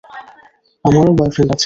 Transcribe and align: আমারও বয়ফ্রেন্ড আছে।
আমারও 0.85 1.11
বয়ফ্রেন্ড 1.13 1.51
আছে। 1.51 1.59